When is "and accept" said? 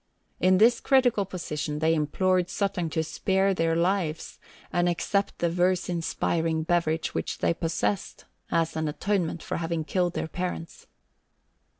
4.73-5.37